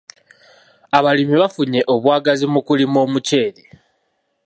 [0.97, 3.61] Abalimi bafunye obwagazi mu kulima omuceere.